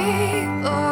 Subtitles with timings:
[0.00, 0.89] Use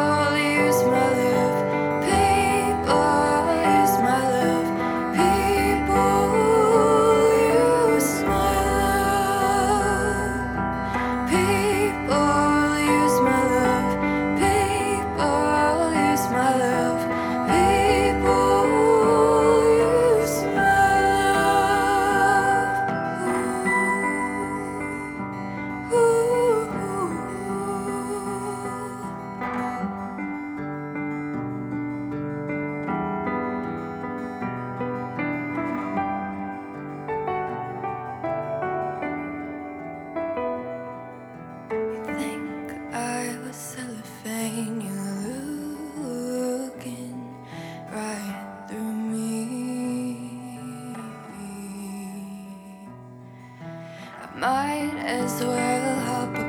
[54.35, 56.48] might as well hop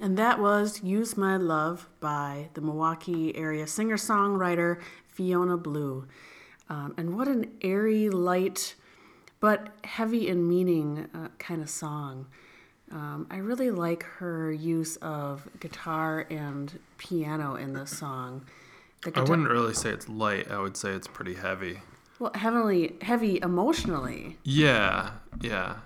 [0.00, 6.06] And that was Use My Love by the Milwaukee area singer songwriter Fiona Blue.
[6.68, 8.74] Um, and what an airy, light,
[9.40, 12.26] but heavy in meaning uh, kind of song.
[12.90, 18.44] Um, I really like her use of guitar and piano in this song.
[19.02, 20.50] The I guitar- wouldn't really say it's light.
[20.50, 21.80] I would say it's pretty heavy.
[22.18, 25.10] well, heavily, heavy emotionally, Yeah,
[25.40, 25.76] yeah.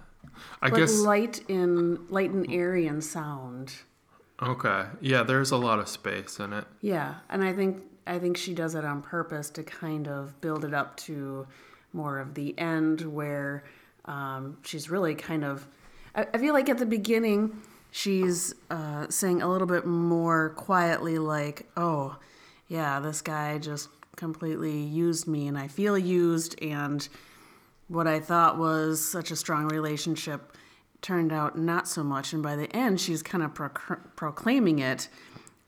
[0.61, 3.75] I but guess light in light and airy in sound.
[4.43, 4.87] Okay.
[5.01, 6.65] Yeah, there's a lot of space in it.
[6.81, 10.65] Yeah, and I think I think she does it on purpose to kind of build
[10.65, 11.47] it up to
[11.93, 13.65] more of the end where
[14.05, 15.67] um, she's really kind of.
[16.15, 17.61] I, I feel like at the beginning
[17.91, 22.17] she's uh, saying a little bit more quietly, like, "Oh,
[22.69, 27.07] yeah, this guy just completely used me, and I feel used, and
[27.89, 30.53] what I thought was such a strong relationship."
[31.03, 35.09] Turned out not so much and by the end she's kind of proc- proclaiming it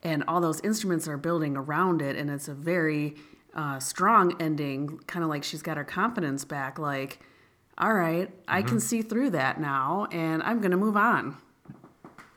[0.02, 3.14] and all those instruments are building around it and it's a very
[3.54, 7.20] uh, strong ending kind of like she's got her confidence back like
[7.78, 11.36] all right i can see through that now and i'm gonna move on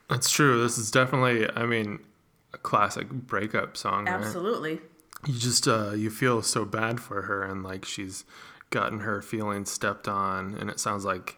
[0.09, 0.61] That's true.
[0.61, 1.99] This is definitely, I mean,
[2.53, 4.15] a classic breakup song, right?
[4.15, 4.81] absolutely
[5.25, 8.25] You just uh, you feel so bad for her, and like she's
[8.71, 11.38] gotten her feelings stepped on, and it sounds like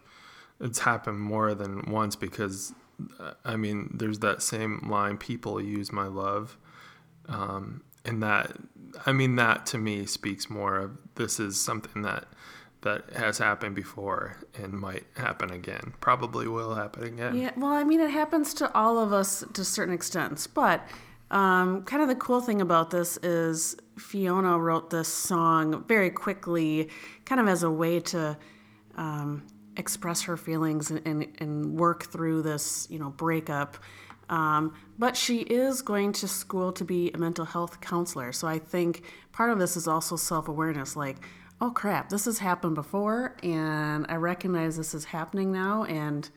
[0.63, 2.73] it's happened more than once because,
[3.19, 6.57] uh, I mean, there's that same line: "People use my love,"
[7.27, 8.57] um, and that,
[9.05, 12.25] I mean, that to me speaks more of this is something that
[12.81, 15.93] that has happened before and might happen again.
[16.01, 17.35] Probably will happen again.
[17.35, 20.85] Yeah, well, I mean, it happens to all of us to certain extents, but
[21.31, 26.89] um, kind of the cool thing about this is Fiona wrote this song very quickly,
[27.25, 28.37] kind of as a way to
[28.95, 29.43] um,
[29.77, 33.77] express her feelings and, and, and work through this, you know, breakup.
[34.29, 38.31] Um, but she is going to school to be a mental health counselor.
[38.31, 41.17] So I think part of this is also self awareness like,
[41.61, 46.29] oh crap, this has happened before, and I recognize this is happening now, and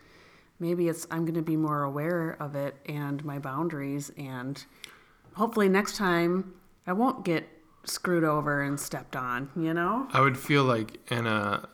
[0.61, 4.63] maybe it's I'm going to be more aware of it and my boundaries, and
[5.35, 6.55] hopefully next time
[6.87, 7.49] I won't get
[7.85, 9.51] screwed over and stepped on.
[9.57, 10.09] You know?
[10.13, 11.69] I would feel like in a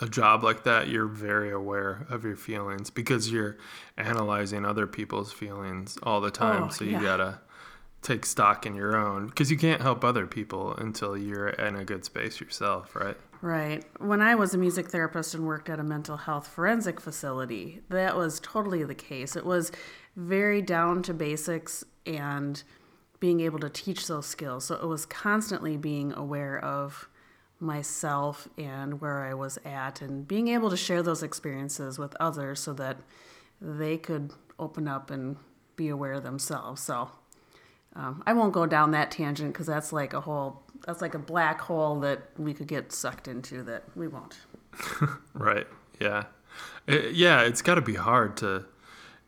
[0.00, 3.56] a job like that, you're very aware of your feelings because you're
[3.96, 6.64] analyzing other people's feelings all the time.
[6.64, 7.02] Oh, so you yeah.
[7.02, 7.40] gotta
[8.02, 11.84] take stock in your own because you can't help other people until you're in a
[11.84, 13.16] good space yourself, right?
[13.40, 13.84] Right.
[13.98, 18.16] When I was a music therapist and worked at a mental health forensic facility, that
[18.16, 19.36] was totally the case.
[19.36, 19.70] It was
[20.16, 22.62] very down to basics and
[23.20, 24.66] being able to teach those skills.
[24.66, 27.08] So it was constantly being aware of
[27.64, 32.60] myself and where I was at and being able to share those experiences with others
[32.60, 32.98] so that
[33.60, 35.36] they could open up and
[35.76, 36.82] be aware of themselves.
[36.82, 37.10] So
[37.96, 41.18] um, I won't go down that tangent because that's like a whole that's like a
[41.18, 44.36] black hole that we could get sucked into that we won't.
[45.34, 45.66] Right.
[46.00, 46.24] Yeah.
[46.86, 48.66] It, yeah, it's got to be hard to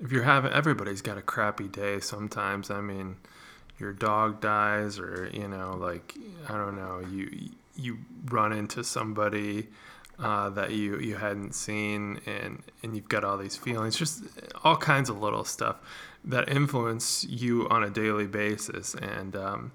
[0.01, 2.71] if you're having everybody's got a crappy day sometimes.
[2.71, 3.17] I mean,
[3.79, 6.15] your dog dies or, you know, like
[6.49, 9.69] I don't know, you you run into somebody
[10.19, 14.25] uh, that you you hadn't seen and and you've got all these feelings, just
[14.65, 15.77] all kinds of little stuff
[16.25, 19.73] that influence you on a daily basis and um,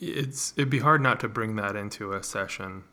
[0.00, 2.84] it's it'd be hard not to bring that into a session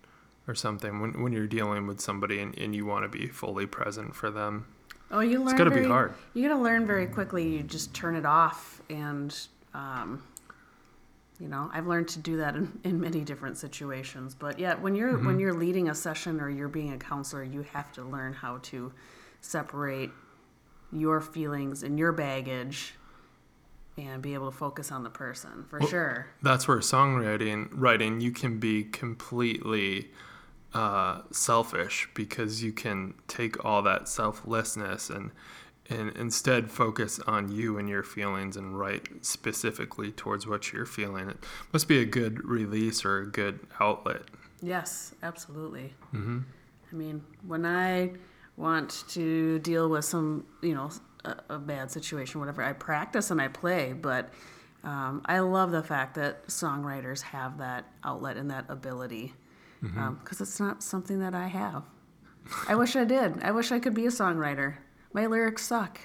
[0.47, 3.65] or something when, when you're dealing with somebody and, and you want to be fully
[3.65, 4.65] present for them.
[5.11, 5.55] Oh, you learn.
[5.55, 6.13] gotta be very- hard.
[6.33, 7.47] You gotta learn very quickly.
[7.47, 9.35] You just turn it off, and
[9.73, 10.23] um,
[11.39, 14.35] you know, I've learned to do that in, in many different situations.
[14.35, 15.25] But yeah, when you're Mm-hmm.
[15.25, 18.59] when you're leading a session or you're being a counselor, you have to learn how
[18.63, 18.91] to
[19.41, 20.11] separate
[20.91, 22.93] your feelings and your baggage,
[23.97, 26.27] and be able to focus on the person for sure.
[26.41, 30.11] That's where songwriting writing you can be completely
[30.73, 35.31] uh, selfish because you can take all that selflessness and
[35.89, 41.29] and instead focus on you and your feelings and write specifically towards what you're feeling.
[41.29, 41.37] It
[41.71, 44.23] must be a good release or a good outlet.
[44.61, 45.93] Yes, absolutely.
[46.13, 46.39] Mm-hmm.
[46.91, 48.13] I mean, when I
[48.57, 50.89] want to deal with some, you know,
[51.23, 54.29] a, a bad situation, whatever, I practice and I play, but
[54.83, 59.33] um, I love the fact that songwriters have that outlet and that ability
[59.81, 61.83] because it's not something that I have.
[62.67, 63.43] I wish I did.
[63.43, 64.75] I wish I could be a songwriter.
[65.15, 65.97] My lyrics suck.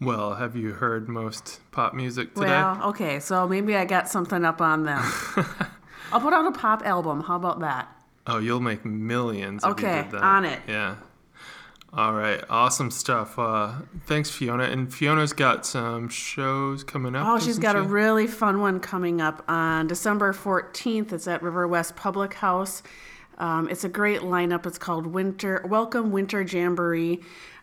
[0.00, 2.46] Well, have you heard most pop music today?
[2.46, 5.02] Well, okay, so maybe I got something up on them.
[6.12, 7.24] I'll put out a pop album.
[7.24, 7.88] How about that?
[8.28, 9.64] Oh, you'll make millions.
[9.64, 10.22] Okay, you did that.
[10.22, 10.60] on it.
[10.68, 10.94] Yeah.
[11.92, 13.36] All right, awesome stuff.
[13.36, 13.72] Uh,
[14.06, 14.62] thanks, Fiona.
[14.62, 17.26] And Fiona's got some shows coming up.
[17.26, 21.12] Oh, she's got a really fun one coming up on December 14th.
[21.12, 22.84] It's at River West Public House.
[23.38, 24.66] Um, it's a great lineup.
[24.66, 27.20] It's called Winter Welcome Winter Jamboree.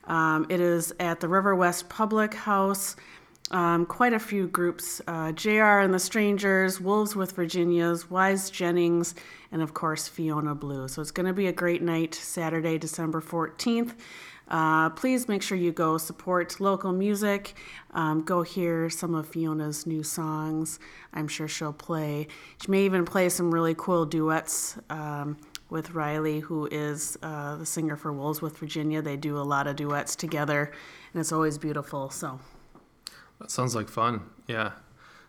[0.07, 2.95] Um, it is at the River West Public House.
[3.49, 9.15] Um, quite a few groups uh, JR and the Strangers, Wolves with Virginias, Wise Jennings,
[9.53, 10.87] and of course Fiona Blue.
[10.89, 13.93] So it's going to be a great night, Saturday, December 14th.
[14.49, 17.53] Uh, please make sure you go support local music.
[17.91, 20.79] Um, go hear some of Fiona's new songs.
[21.13, 22.27] I'm sure she'll play.
[22.61, 25.37] She may even play some really cool duets um,
[25.69, 29.01] with Riley, who is uh, the singer for Wolves with Virginia.
[29.01, 30.71] They do a lot of duets together,
[31.13, 32.09] and it's always beautiful.
[32.09, 32.39] So,
[33.39, 34.21] That sounds like fun.
[34.47, 34.71] Yeah.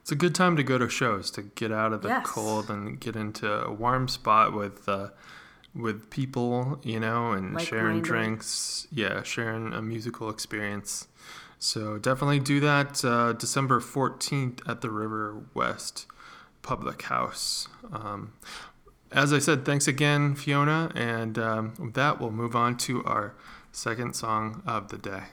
[0.03, 2.27] It's a good time to go to shows to get out of the Yes.
[2.27, 5.09] cold and get into a warm spot with uh,
[5.75, 8.05] with people, you know, and sharing Like-minded.
[8.05, 8.87] drinks.
[8.91, 11.09] Yeah, sharing a musical experience.
[11.59, 16.07] So definitely do that uh, December 14th at the River West
[16.63, 17.69] Public House.
[17.93, 18.33] Um,
[19.13, 20.91] as I said, thanks again, Fiona.
[20.95, 23.35] And um, with that, we'll move on to our
[23.73, 25.25] second song of the day.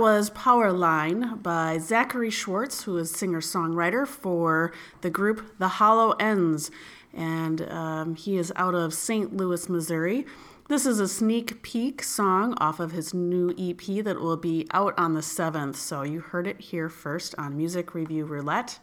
[0.00, 6.12] Was Power Line by Zachary Schwartz, who is singer songwriter for the group The Hollow
[6.12, 6.70] Ends.
[7.12, 9.36] And um, he is out of St.
[9.36, 10.24] Louis, Missouri.
[10.68, 14.94] This is a sneak peek song off of his new EP that will be out
[14.98, 15.76] on the 7th.
[15.76, 18.78] So you heard it here first on Music Review Roulette.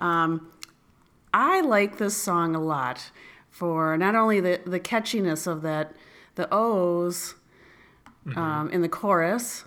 [0.00, 0.50] Um,
[1.32, 3.12] I like this song a lot
[3.50, 5.94] for not only the, the catchiness of that,
[6.34, 7.36] the O's
[8.34, 9.64] um, in the chorus,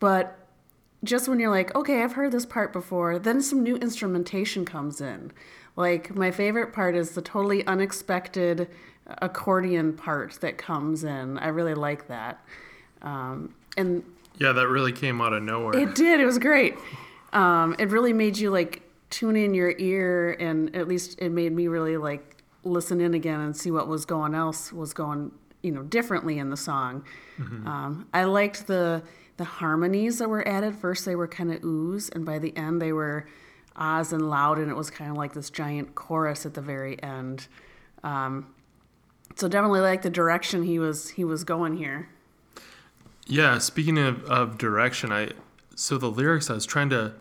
[0.00, 0.38] but
[1.02, 5.00] just when you're like, okay, I've heard this part before, then some new instrumentation comes
[5.00, 5.32] in.
[5.76, 8.68] Like, my favorite part is the totally unexpected
[9.06, 11.38] accordion part that comes in.
[11.38, 12.42] I really like that.
[13.02, 14.02] Um, and
[14.38, 15.76] Yeah, that really came out of nowhere.
[15.76, 16.20] it did.
[16.20, 16.74] It was great.
[17.32, 21.52] Um, it really made you like tune in your ear, and at least it made
[21.52, 25.30] me really like listen in again and see what was going else was going
[25.62, 27.04] you know differently in the song.
[27.66, 29.02] Um, I liked the
[29.36, 30.76] the harmonies that were added.
[30.76, 33.26] First, they were kind of oohs, and by the end, they were
[33.76, 37.02] ahs and loud, and it was kind of like this giant chorus at the very
[37.02, 37.48] end.
[38.02, 38.54] Um,
[39.36, 42.08] so definitely like the direction he was he was going here.
[43.26, 45.30] Yeah, speaking of, of direction, I
[45.74, 47.14] so the lyrics I was trying to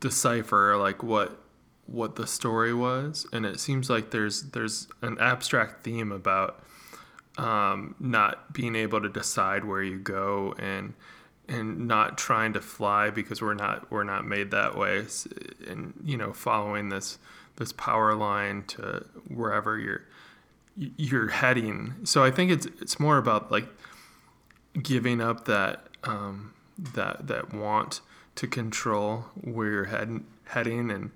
[0.00, 1.38] decipher like what
[1.86, 6.62] what the story was, and it seems like there's there's an abstract theme about
[7.38, 10.94] um, not being able to decide where you go and
[11.48, 15.04] and not trying to fly because we're not we're not made that way,
[15.68, 17.18] and you know following this
[17.56, 20.04] this power line to wherever you're
[20.76, 21.94] you're heading.
[22.04, 23.66] So I think it's it's more about like
[24.80, 28.00] giving up that um, that that want
[28.36, 31.10] to control where you're heading heading and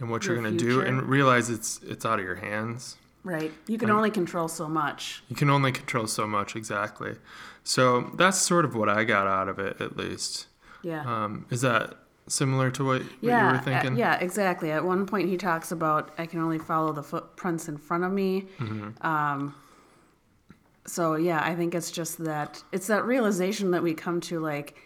[0.00, 3.52] and what you're going to do and realize it's it's out of your hands Right.
[3.68, 5.22] You can only control so much.
[5.28, 7.14] you can only control so much exactly
[7.64, 10.46] so that's sort of what i got out of it at least
[10.82, 11.02] Yeah.
[11.06, 11.94] um, is that
[12.28, 14.70] similar to what, what yeah, you were uh, thinking yeah, exactly.
[14.70, 18.12] At one point, he talks about I can only follow the footprints in front of
[18.12, 18.46] me.
[18.58, 19.04] Mm-hmm.
[19.06, 19.54] Um,
[20.86, 24.76] so yeah, I think it's just that it's that realization that we come to, like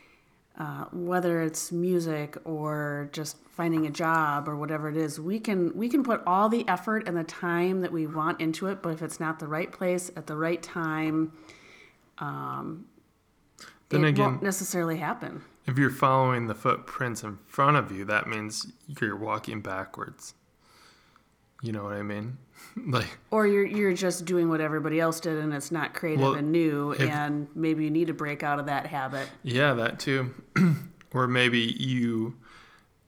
[0.59, 5.77] uh, whether it's music or just finding a job or whatever it is, we can
[5.77, 8.91] we can put all the effort and the time that we want into it, but
[8.91, 11.33] if it's not the right place at the right time,
[12.19, 12.87] um,
[13.89, 15.43] Then it again- won't necessarily happen.
[15.67, 20.35] if you're following the footprints in front of you that means you're walking backwards
[21.63, 22.37] you know what i mean
[22.87, 26.35] like Or you're you're just doing what everybody else did and it's not creative Well,
[26.35, 29.29] and new if- and maybe you need to break out of that habit.
[29.43, 30.31] Yeah, that too.
[31.13, 32.37] or maybe you,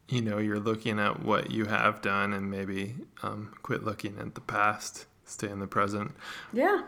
[0.08, 4.34] you know, you're looking at what you have done and maybe um, quit looking at
[4.34, 6.12] the past, stay in the present.
[6.52, 6.82] Yeah.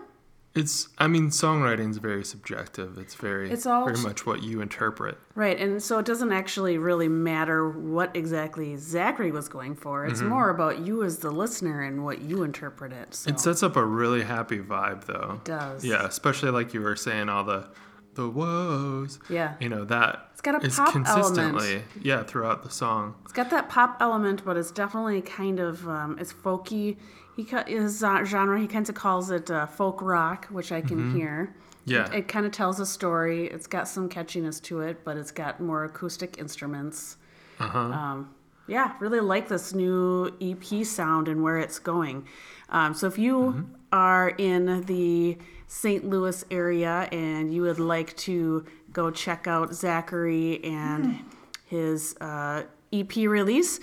[0.53, 2.99] It's, I mean, songwriting is very subjective.
[2.99, 5.17] It's very, It's all very much what you interpret.
[5.37, 5.57] Right.
[5.57, 10.07] And so it doesn't actually really matter what exactly Zachary was going for.
[10.07, 13.15] It's more about you as the listener and what you interpret it.
[13.15, 13.37] So Mm-hmm.
[13.37, 15.35] It sets up a really happy vibe, though.
[15.37, 15.85] It does.
[15.85, 17.69] Yeah, especially like you were saying, all the,
[18.15, 19.21] the woes.
[19.29, 19.55] Yeah.
[19.61, 23.15] You know that It's got a pop consistently, yeah, throughout the song.
[23.23, 26.97] It's got that pop element, but it's definitely kind of um, it's folky.
[27.45, 31.15] He his uh, genre he kind of calls it uh, folk rock, which I can
[31.15, 31.53] hear.
[31.53, 31.91] Mm-hmm.
[31.91, 32.07] Yeah.
[32.13, 33.47] it, it kind of tells a story.
[33.49, 37.17] It's got some catchiness to it, but it's got more acoustic instruments.
[37.59, 37.79] Uh-huh.
[37.79, 38.35] Um,
[38.69, 42.27] yeah, really like this new EP sound and where it's going.
[42.69, 43.75] Um, so if you Mm-hmm.
[43.93, 45.37] are in the
[45.67, 46.05] St.
[46.09, 51.21] Louis area and you would like to go check out Zachary and
[51.67, 53.81] his uh, EP release,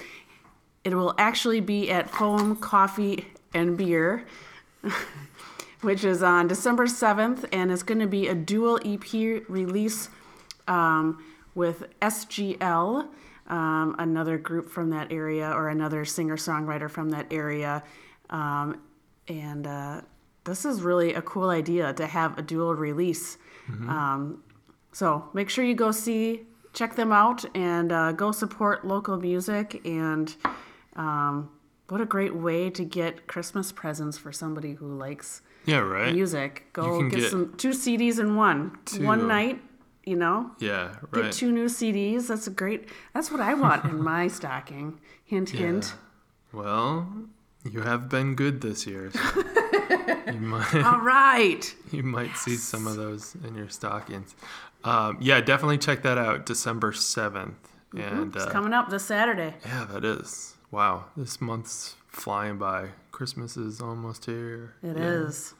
[0.83, 4.25] it will actually be at Foam Coffee and Beer,
[5.81, 10.09] which is on December 7th, and it's going to be a dual EP release
[10.67, 11.23] um,
[11.55, 13.07] with SGL,
[13.47, 17.83] um, another group from that area, or another singer songwriter from that area.
[18.29, 18.81] Um,
[19.27, 20.01] and uh,
[20.43, 23.37] this is really a cool idea to have a dual release.
[23.89, 24.43] Um,
[24.93, 29.81] so make sure you go see, check them out, and uh, go support local music.
[29.85, 30.33] And
[30.95, 31.49] um,
[31.89, 36.13] what a great way to get Christmas presents for somebody who likes Yeah, right?
[36.13, 36.65] music.
[36.73, 38.77] Go get, get some two CDs in one.
[38.85, 39.03] two.
[39.05, 39.61] One night,
[40.05, 40.51] you know.
[40.59, 42.27] yeah, Get two new CDs.
[42.27, 42.89] That's a great.
[43.13, 44.99] That's what I want in my stocking.
[45.25, 45.93] Hint, hint.
[46.53, 47.07] Well,
[47.69, 49.11] you have been good this year.
[49.11, 49.43] so
[50.27, 51.73] you might All right.
[51.91, 54.35] you might see some of those in your stockings.
[54.83, 56.45] Um, yeah, definitely check that out.
[56.45, 57.55] December seventh,
[57.95, 59.55] and It's uh, coming up this Saturday.
[59.65, 61.05] yeah, that is wow.
[61.15, 62.89] This month's flying by.
[63.11, 64.73] Christmas is almost here.
[64.83, 65.03] It Yeah.
[65.03, 65.53] is.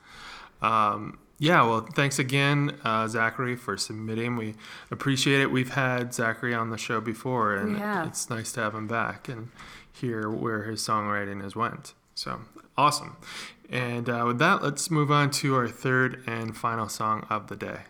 [0.62, 4.38] Um, yeah, well, thanks again, uh, Zachary, for submitting.
[4.38, 4.56] We
[4.90, 5.52] appreciate it.
[5.52, 9.50] We've had Zachary on the show before, and it's nice to have him back and
[9.94, 11.94] hear where his songwriting has went.
[12.16, 12.42] So
[12.76, 13.18] awesome.
[13.70, 17.56] And uh, with that, let's move on to our third and final song of the
[17.56, 17.82] day.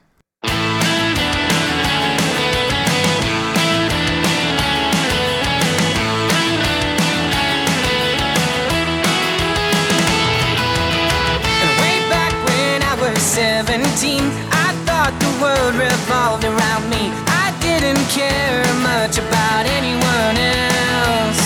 [13.38, 13.86] 17,
[14.50, 17.14] I thought the world revolved around me.
[17.30, 21.46] I didn't care much about anyone else.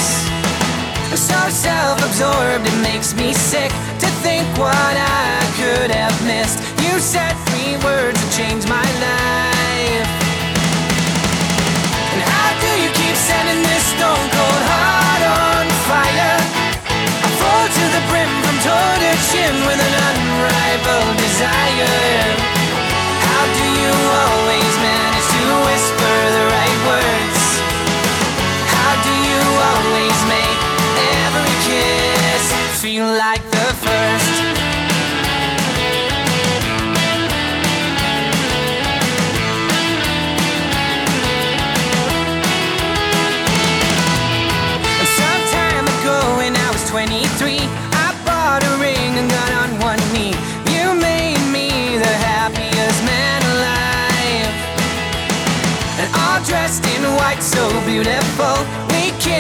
[1.20, 6.64] So self absorbed, it makes me sick to think what I could have missed.
[6.80, 9.51] You said three words that changed my life.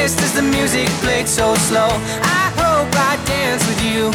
[0.01, 1.89] As the music played so slow.
[2.25, 4.09] I hope I dance with you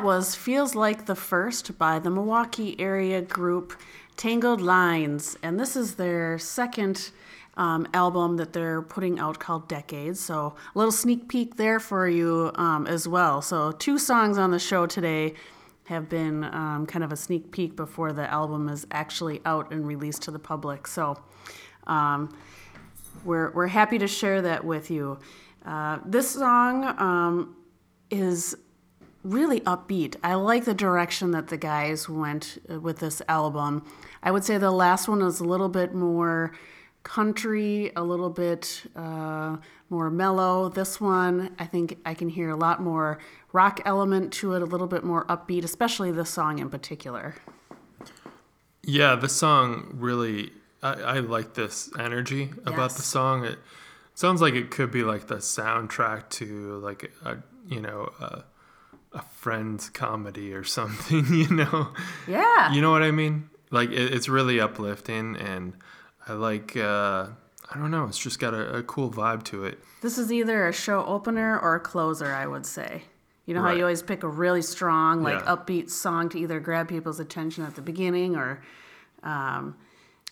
[0.00, 3.78] that was Feels Like the First by the Milwaukee area group
[4.16, 5.36] Tangled Lines.
[5.42, 7.10] And this is their second
[7.58, 10.18] um, album that they're putting out called Decades.
[10.18, 13.42] So a little sneak peek there for you um, as well.
[13.42, 15.34] So, two songs on the show today
[15.84, 19.86] have been um, kind of a sneak peek before the album is actually out and
[19.86, 20.86] released to the public.
[20.86, 21.20] So,
[21.86, 22.34] um,
[23.22, 25.18] we're, we're happy to share that with you.
[25.66, 27.56] Uh, this song um,
[28.10, 28.56] is
[29.22, 30.16] really upbeat.
[30.22, 33.84] I like the direction that the guys went uh, with this album.
[34.22, 36.52] I would say the last one was a little bit more
[37.02, 39.56] country, a little bit uh,
[39.88, 40.68] more mellow.
[40.68, 43.18] This one, I think I can hear a lot more
[43.52, 47.36] rock element to it, a little bit more upbeat, especially this song in particular.
[48.82, 50.52] Yeah, the song really,
[50.82, 53.44] I, I like this energy about the song.
[53.44, 53.58] It
[54.14, 58.44] sounds like it could be like the soundtrack to like a, you know, a,
[59.12, 61.92] a friend's comedy or something, you know?
[62.28, 62.72] Yeah.
[62.72, 63.50] You know what I mean?
[63.70, 65.74] Like it, it's really uplifting and
[66.28, 67.26] I like, uh,
[67.72, 69.78] I don't know, it's just got a, a cool vibe to it.
[70.02, 73.02] This is either a show opener or a closer, I would say.
[73.46, 75.56] You know how you always pick a really strong, like Yeah.
[75.56, 78.62] upbeat song to either grab people's attention at the beginning or
[79.24, 79.76] um,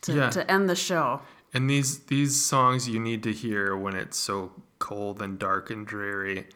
[0.02, 0.30] to, Yeah.
[0.30, 1.20] to end the show.
[1.52, 5.84] And these these songs you need to hear when it's so cold and dark and
[5.86, 6.46] dreary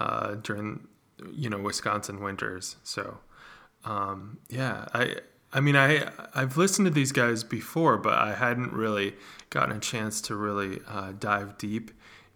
[0.00, 0.88] uh, during
[1.30, 2.76] you know Wisconsin winters.
[2.82, 3.18] So
[3.84, 5.16] um, yeah, I
[5.52, 9.14] I mean I I've listened to these guys before, but I hadn't really
[9.50, 11.90] gotten a chance to really uh, dive deep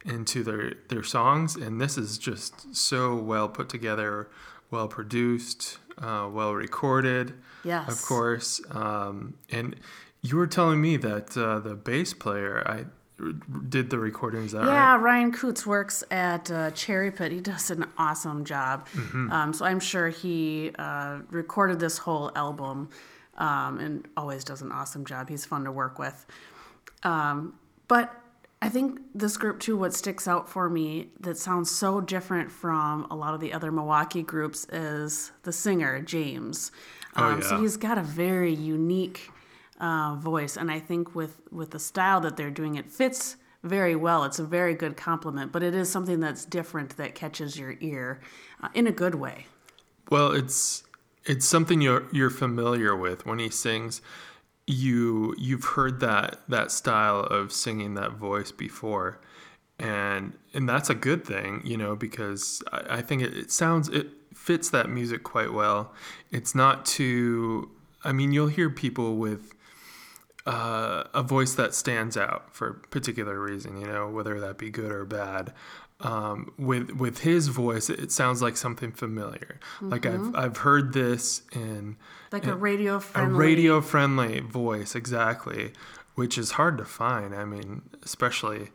[0.05, 4.29] into their their songs, and this is just so well put together,
[4.71, 7.35] well produced, uh, well recorded.
[7.65, 7.91] Yes.
[7.91, 8.61] Of course.
[8.71, 9.75] Um, and
[10.23, 12.87] You were telling me that uh, the bass player I
[13.69, 14.53] did the recordings.
[14.53, 15.01] That Yeah, right?
[15.03, 17.33] Ryan Coots works at uh, Cherry Pit.
[17.33, 18.87] He does an awesome job.
[18.89, 19.33] Mm-hmm.
[19.33, 22.91] Um, so I'm sure he uh, recorded this whole album
[23.39, 25.29] um, and always does an awesome job.
[25.29, 26.27] He's fun to work with.
[27.03, 27.55] Um,
[27.89, 28.15] but
[28.61, 33.07] I think this group too, what sticks out for me that sounds so different from
[33.11, 36.73] a lot of the other Milwaukee groups is the singer, James.
[37.15, 39.31] Oh, Um, So he's got a very unique
[39.81, 43.97] uh, voice, and I think with, with the style that they're doing, it fits very
[43.97, 44.25] well.
[44.25, 48.21] It's a very good compliment, but it is something that's different that catches your ear
[48.63, 49.47] uh, in a good way.
[50.11, 50.85] Well, it's
[51.25, 54.01] it's something you're you're familiar with when he sings.
[54.67, 59.21] You you've heard that that style of singing that voice before,
[59.79, 63.89] and and that's a good thing, you know, because I, I think it, it sounds
[63.89, 65.93] it fits that music quite well.
[66.31, 67.71] It's not too.
[68.05, 69.56] I mean, you'll hear people with
[70.47, 74.71] uh, a voice that stands out for a particular reason, you know, whether that be
[74.71, 75.53] good or bad.
[76.01, 79.59] Um, with with his voice, it sounds like something familiar.
[79.81, 81.97] Like I've I've heard this in
[82.33, 85.73] Like a radio friendly a radio friendly voice, exactly,
[86.15, 87.35] which is hard to find.
[87.35, 88.69] I mean, especially,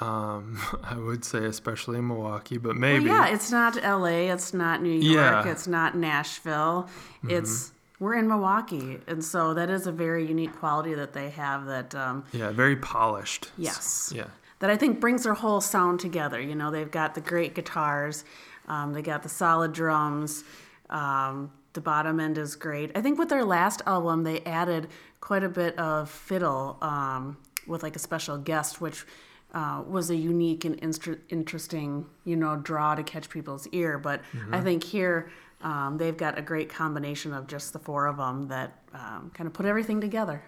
[0.00, 4.52] um, I would say especially in Milwaukee, but Well, maybe yeah, it's not L.A., it's
[4.52, 5.32] not New York, Yeah.
[5.42, 5.48] Mm-hmm.
[5.50, 6.88] it's not Nashville.
[7.28, 11.66] It's we're in Milwaukee, and so that is a very unique quality that they have.
[11.66, 13.50] That um, yeah, very polished.
[13.56, 14.26] yes, Yeah.
[14.58, 16.40] that I think brings their whole sound together.
[16.40, 18.24] You know, they've got the great guitars,
[18.68, 20.44] um, they got the solid drums.
[20.90, 22.90] Um, the bottom end is great.
[22.96, 24.88] I think with their last album, they added
[25.20, 29.04] quite a bit of fiddle um, with like a special guest, which
[29.52, 33.98] uh, was a unique and instru- interesting, you know, draw to catch people's ear.
[33.98, 35.30] But I think here
[35.66, 39.48] um, they've got a great combination of just the four of them that um, kind
[39.48, 40.44] of put everything together.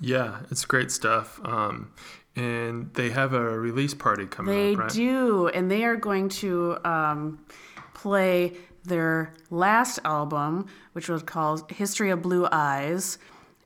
[0.00, 1.40] Yeah, it's great stuff.
[1.44, 1.92] Um,
[2.36, 4.90] and they have a release party coming They up, right?
[4.92, 7.44] do, and they are going to um,
[7.92, 8.52] play
[8.84, 13.18] their last album, which was called History of Blue Eyes,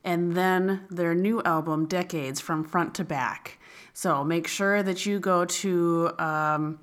[0.03, 3.59] and then their new album, Decades, from front to back.
[3.93, 6.79] So make sure that you go to um,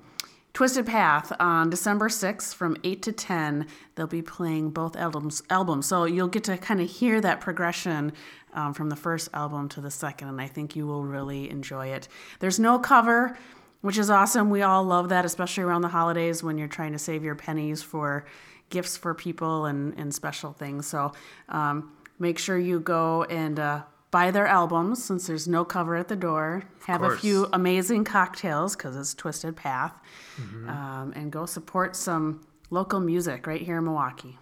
[0.57, 3.67] Twisted Path on December 6th from 8 to 10.
[3.93, 5.43] They'll be playing both albums.
[5.51, 5.85] albums.
[5.85, 8.11] So you'll get to kind of hear that progression
[8.53, 11.89] um, from the first album to the second, and I think you will really enjoy
[11.89, 12.07] it.
[12.39, 13.37] There's no cover,
[13.81, 14.49] which is awesome.
[14.49, 17.83] We all love that, especially around the holidays when you're trying to save your pennies
[17.83, 18.25] for
[18.71, 20.87] gifts for people and, and special things.
[20.87, 21.11] So
[21.49, 26.07] um, make sure you go and uh, buy their albums since there's no cover at
[26.07, 26.63] the door.
[26.85, 29.93] Have a few amazing cocktails because it's Twisted Path,
[30.67, 34.37] um, and go support some local music right here in Milwaukee.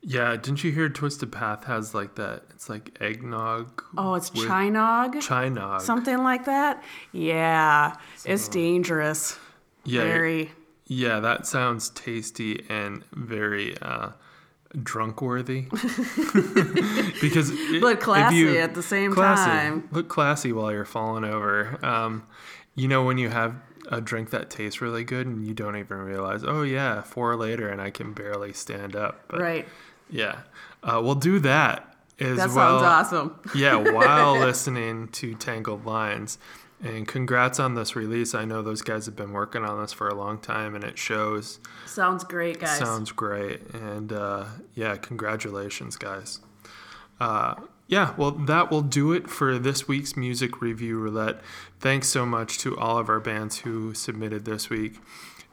[0.00, 2.44] Yeah, didn't you hear Twisted Path has like that?
[2.50, 3.82] It's like eggnog.
[3.96, 5.80] Oh, it's Chinog, Chinog.
[5.80, 6.84] something like that.
[7.12, 9.36] Yeah, it's dangerous.
[9.84, 10.52] yeah, Very.
[10.86, 14.10] yeah, that sounds tasty and very uh,
[14.82, 15.62] drunk worthy.
[17.20, 19.44] because it- if classy you- at the same classy.
[19.50, 19.88] time.
[19.92, 21.78] Look classy while you're falling over.
[21.84, 22.26] Um,
[22.74, 23.54] you know when you have
[23.90, 27.68] a drink that tastes really good and you don't even realize, oh yeah, four later
[27.68, 29.24] and I can barely stand up.
[29.28, 29.68] But Right.
[30.10, 30.40] Yeah,
[30.82, 32.80] uh, we'll do that as That well.
[32.80, 33.40] sounds awesome.
[33.54, 36.38] yeah, while listening to Tangled Lines.
[36.82, 38.34] And congrats on this release.
[38.34, 40.96] I know those guys have been working on this for a long time, and it
[40.96, 41.58] shows.
[41.86, 42.78] Sounds great, guys.
[42.78, 43.62] Sounds great.
[43.74, 46.40] And uh, yeah, congratulations, guys.
[47.20, 47.56] Uh,
[47.88, 51.40] yeah, well, that will do it for this week's Music Review Roulette.
[51.80, 54.98] Thanks so much to all of our bands who submitted this week.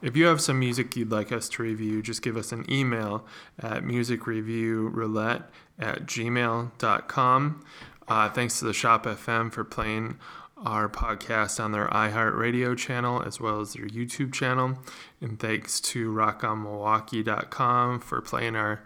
[0.02, 3.24] If you have some music you'd like us to review, just give us an email
[3.58, 5.44] at musicreviewroulette
[5.78, 7.64] at gmail.com.
[8.06, 10.18] Uh, thanks to the Shop FM for playing
[10.56, 14.78] our podcast on their iHeartRadio channel as well as their YouTube channel.
[15.20, 18.82] And thanks to rockonmilwaukee.com for playing our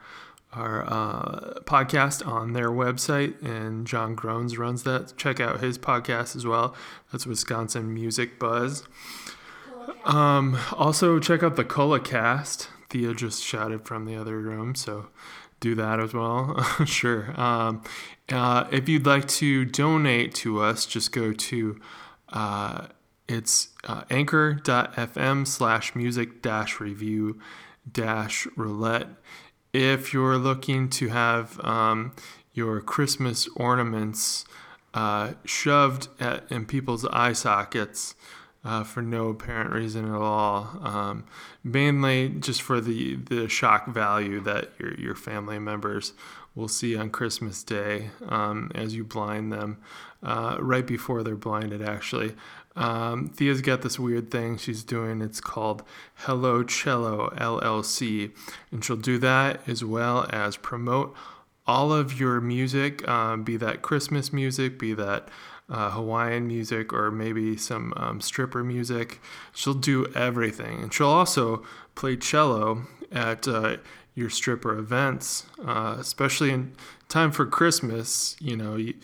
[0.53, 5.17] our uh, podcast on their website, and John Groans runs that.
[5.17, 6.75] Check out his podcast as well.
[7.13, 8.83] That's Wisconsin Music Buzz.
[10.05, 12.69] Um, also, check out the Cola Cast.
[12.89, 15.07] Thea just shouted from the other room, so
[15.61, 16.61] do that as well.
[16.85, 17.39] sure.
[17.41, 17.83] Um,
[18.31, 21.81] uh, if you'd like to donate to us, just go to
[22.31, 22.87] uh,
[23.29, 27.39] it's uh, anchor.fm slash music dash review
[27.91, 29.07] dash roulette.
[29.73, 32.13] If you're looking to have um,
[32.53, 34.45] your Christmas ornaments
[34.95, 38.17] uh, shoved at, in people's eye sockets
[38.65, 41.25] uh, for no apparent reason at all, um,
[41.65, 46.13] mainly just for the, the shock value that your, your family members
[46.55, 49.79] will see on Christmas Day um, as you blind them,
[50.23, 52.35] uh, right before they're blinded, actually.
[52.77, 55.23] Um, Thea's got this weird thing she's doing.
[55.23, 55.83] It's called
[56.15, 58.33] Hello Cello LLC.
[58.71, 61.15] And she'll do that as well as promote
[61.67, 65.29] all of your music, um, be that Christmas music, be that
[65.71, 69.21] uh, Hawaiian music, or maybe some um, stripper music.
[69.53, 70.83] She'll do everything.
[70.83, 73.77] And she'll also play cello at uh,
[74.15, 76.73] your stripper events, uh, especially in
[77.09, 78.37] time for Christmas.
[78.41, 78.95] You know, you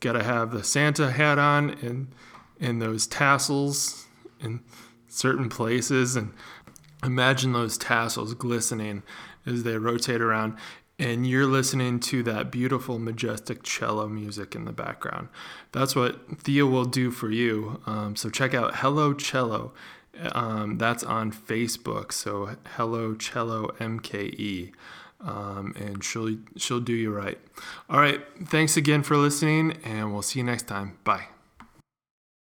[0.00, 2.08] got to have the Santa hat on and
[2.60, 4.06] and those tassels
[4.40, 4.60] in
[5.08, 6.32] certain places and
[7.02, 9.02] imagine those tassels glistening
[9.46, 10.56] as they rotate around
[10.98, 15.28] and you're listening to that beautiful majestic cello music in the background.
[15.72, 17.80] That's what thea will do for you.
[17.86, 19.72] Um, so check out hello cello
[20.32, 22.12] um, that's on facebook.
[22.12, 24.72] So hello cello mke
[25.20, 27.38] um, and she'll she'll do you right.
[27.88, 30.98] All right thanks again for listening and we'll see you next time.
[31.04, 31.33] Bye